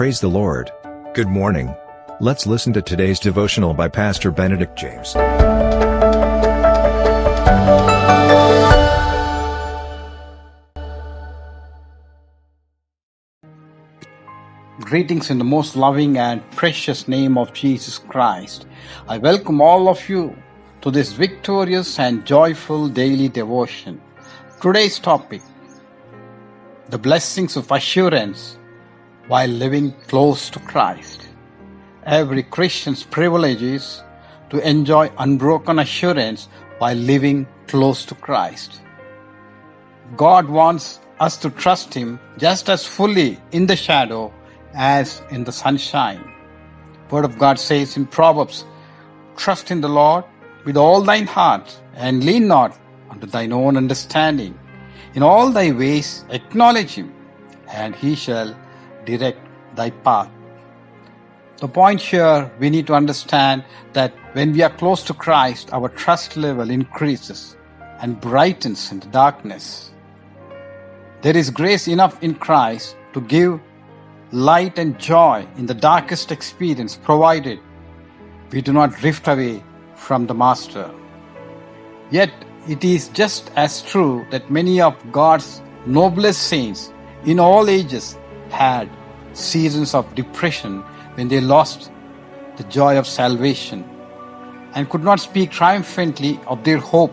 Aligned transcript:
Praise 0.00 0.18
the 0.18 0.28
Lord. 0.28 0.72
Good 1.12 1.28
morning. 1.28 1.76
Let's 2.20 2.46
listen 2.46 2.72
to 2.72 2.80
today's 2.80 3.20
devotional 3.20 3.74
by 3.74 3.88
Pastor 3.88 4.30
Benedict 4.30 4.74
James. 4.74 5.12
Greetings 14.80 15.28
in 15.28 15.36
the 15.36 15.44
most 15.44 15.76
loving 15.76 16.16
and 16.16 16.50
precious 16.52 17.06
name 17.06 17.36
of 17.36 17.52
Jesus 17.52 17.98
Christ. 17.98 18.66
I 19.06 19.18
welcome 19.18 19.60
all 19.60 19.86
of 19.86 20.08
you 20.08 20.34
to 20.80 20.90
this 20.90 21.12
victorious 21.12 21.98
and 21.98 22.24
joyful 22.24 22.88
daily 22.88 23.28
devotion. 23.28 24.00
Today's 24.62 24.98
topic 24.98 25.42
the 26.88 26.96
blessings 26.96 27.58
of 27.58 27.70
assurance 27.70 28.56
while 29.30 29.48
living 29.48 29.92
close 30.08 30.50
to 30.50 30.58
Christ. 30.58 31.28
Every 32.04 32.42
Christian's 32.42 33.04
privilege 33.04 33.62
is 33.62 34.02
to 34.50 34.58
enjoy 34.68 35.08
unbroken 35.18 35.78
assurance 35.78 36.48
while 36.78 36.96
living 36.96 37.46
close 37.68 38.04
to 38.06 38.16
Christ. 38.16 38.80
God 40.16 40.48
wants 40.48 40.98
us 41.20 41.36
to 41.42 41.50
trust 41.50 41.94
Him 41.94 42.18
just 42.38 42.68
as 42.68 42.84
fully 42.84 43.38
in 43.52 43.66
the 43.66 43.76
shadow 43.76 44.34
as 44.74 45.22
in 45.30 45.44
the 45.44 45.52
sunshine. 45.52 46.24
Word 47.08 47.24
of 47.24 47.38
God 47.38 47.60
says 47.60 47.96
in 47.96 48.06
Proverbs, 48.06 48.64
Trust 49.36 49.70
in 49.70 49.80
the 49.80 49.88
Lord 49.88 50.24
with 50.64 50.76
all 50.76 51.02
thine 51.02 51.28
heart, 51.28 51.80
and 51.94 52.24
lean 52.24 52.48
not 52.48 52.76
unto 53.08 53.28
thine 53.28 53.52
own 53.52 53.76
understanding. 53.76 54.58
In 55.14 55.22
all 55.22 55.50
thy 55.50 55.70
ways 55.70 56.24
acknowledge 56.30 56.94
him, 56.94 57.14
and 57.68 57.94
he 57.94 58.16
shall 58.16 58.56
direct 59.04 59.38
thy 59.76 59.90
path. 59.90 60.30
The 61.58 61.68
point 61.68 62.00
here 62.00 62.50
we 62.58 62.70
need 62.70 62.86
to 62.86 62.94
understand 62.94 63.64
that 63.92 64.14
when 64.32 64.52
we 64.52 64.62
are 64.62 64.70
close 64.70 65.02
to 65.04 65.14
Christ, 65.14 65.72
our 65.72 65.88
trust 65.88 66.36
level 66.36 66.70
increases 66.70 67.56
and 68.00 68.20
brightens 68.20 68.90
in 68.90 69.00
the 69.00 69.08
darkness. 69.08 69.90
There 71.20 71.36
is 71.36 71.50
grace 71.50 71.86
enough 71.86 72.22
in 72.22 72.34
Christ 72.34 72.96
to 73.12 73.20
give 73.20 73.60
light 74.32 74.78
and 74.78 74.98
joy 74.98 75.46
in 75.58 75.66
the 75.66 75.74
darkest 75.74 76.32
experience, 76.32 76.96
provided 76.96 77.58
we 78.50 78.62
do 78.62 78.72
not 78.72 78.94
drift 78.94 79.28
away 79.28 79.62
from 79.96 80.26
the 80.26 80.34
Master. 80.34 80.90
Yet 82.10 82.32
it 82.68 82.84
is 82.84 83.08
just 83.08 83.50
as 83.56 83.82
true 83.82 84.26
that 84.30 84.50
many 84.50 84.80
of 84.80 84.94
God's 85.12 85.60
noblest 85.84 86.42
saints 86.44 86.92
in 87.24 87.38
all 87.38 87.68
ages 87.68 88.16
had 88.50 88.88
seasons 89.32 89.94
of 89.94 90.14
depression 90.14 90.80
when 91.14 91.28
they 91.28 91.40
lost 91.40 91.90
the 92.56 92.64
joy 92.64 92.98
of 92.98 93.06
salvation 93.06 93.84
and 94.74 94.88
could 94.90 95.02
not 95.02 95.20
speak 95.20 95.50
triumphantly 95.50 96.38
of 96.46 96.62
their 96.64 96.78
hope. 96.78 97.12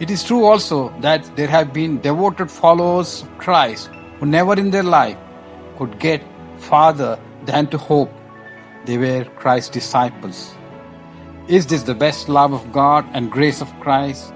It 0.00 0.10
is 0.10 0.24
true 0.24 0.44
also 0.44 0.92
that 1.00 1.36
there 1.36 1.48
have 1.48 1.72
been 1.72 2.00
devoted 2.00 2.50
followers 2.50 3.22
of 3.22 3.38
Christ 3.38 3.90
who 4.18 4.26
never 4.26 4.58
in 4.58 4.70
their 4.70 4.82
life 4.82 5.16
could 5.78 5.98
get 5.98 6.22
farther 6.58 7.18
than 7.44 7.66
to 7.68 7.78
hope 7.78 8.10
they 8.86 8.98
were 8.98 9.24
Christ's 9.36 9.70
disciples. 9.70 10.54
Is 11.48 11.66
this 11.66 11.82
the 11.82 11.94
best 11.94 12.28
love 12.28 12.52
of 12.52 12.72
God 12.72 13.06
and 13.12 13.30
grace 13.30 13.60
of 13.60 13.68
Christ 13.80 14.32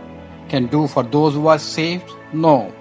can 0.48 0.66
do 0.66 0.86
for 0.86 1.02
those 1.02 1.34
who 1.34 1.46
are 1.46 1.58
saved? 1.58 2.10
No. 2.32 2.72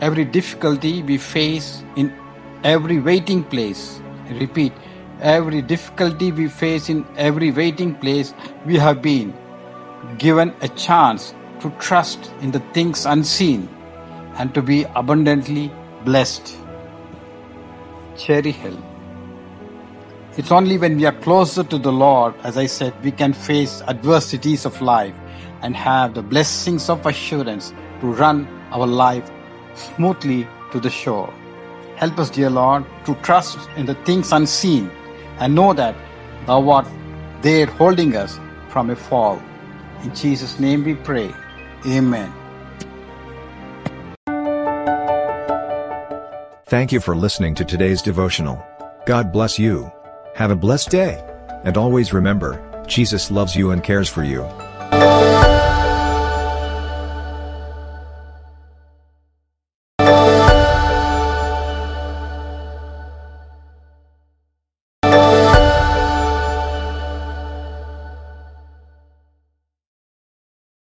Every 0.00 0.24
difficulty 0.24 1.02
we 1.02 1.18
face 1.18 1.82
in 1.96 2.16
every 2.62 3.00
waiting 3.00 3.42
place, 3.42 4.00
repeat, 4.30 4.72
every 5.20 5.60
difficulty 5.60 6.30
we 6.30 6.48
face 6.48 6.88
in 6.88 7.04
every 7.16 7.50
waiting 7.50 7.96
place, 7.96 8.32
we 8.64 8.76
have 8.76 9.02
been 9.02 9.34
given 10.16 10.54
a 10.60 10.68
chance 10.68 11.34
to 11.60 11.70
trust 11.80 12.30
in 12.40 12.52
the 12.52 12.60
things 12.72 13.06
unseen 13.06 13.68
and 14.36 14.54
to 14.54 14.62
be 14.62 14.84
abundantly 14.94 15.72
blessed. 16.04 16.56
Cherry 18.16 18.52
Hill. 18.52 18.80
It's 20.36 20.52
only 20.52 20.78
when 20.78 20.96
we 20.96 21.06
are 21.06 21.18
closer 21.26 21.64
to 21.64 21.76
the 21.76 21.90
Lord, 21.90 22.34
as 22.44 22.56
I 22.56 22.66
said, 22.66 22.94
we 23.02 23.10
can 23.10 23.32
face 23.32 23.82
adversities 23.88 24.64
of 24.64 24.80
life 24.80 25.14
and 25.62 25.74
have 25.74 26.14
the 26.14 26.22
blessings 26.22 26.88
of 26.88 27.04
assurance 27.04 27.72
to 28.00 28.06
run 28.06 28.46
our 28.70 28.86
life 28.86 29.28
smoothly 29.78 30.46
to 30.72 30.80
the 30.80 30.90
shore. 30.90 31.32
Help 31.96 32.18
us, 32.18 32.30
dear 32.30 32.50
Lord, 32.50 32.84
to 33.06 33.14
trust 33.16 33.58
in 33.76 33.86
the 33.86 33.94
things 34.06 34.32
unseen 34.32 34.90
and 35.38 35.54
know 35.54 35.72
that 35.72 35.94
Thou 36.46 36.70
art 36.70 36.86
there 37.42 37.66
holding 37.66 38.16
us 38.16 38.40
from 38.68 38.88
a 38.88 38.96
fall. 38.96 39.38
In 40.02 40.14
Jesus' 40.14 40.58
name 40.58 40.82
we 40.82 40.94
pray. 40.94 41.34
Amen. 41.86 42.32
Thank 46.66 46.92
you 46.92 47.00
for 47.00 47.14
listening 47.14 47.54
to 47.56 47.64
today's 47.64 48.00
devotional. 48.00 48.64
God 49.06 49.32
bless 49.32 49.58
you. 49.58 49.92
Have 50.34 50.50
a 50.50 50.56
blessed 50.56 50.90
day. 50.90 51.22
And 51.64 51.76
always 51.76 52.12
remember, 52.12 52.82
Jesus 52.86 53.30
loves 53.30 53.54
you 53.54 53.72
and 53.72 53.82
cares 53.82 54.08
for 54.08 54.24
you. 54.24 54.48